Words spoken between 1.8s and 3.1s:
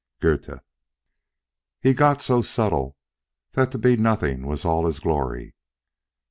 got so subtle